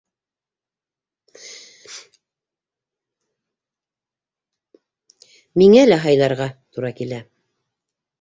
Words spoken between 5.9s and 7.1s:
лә һайларға тура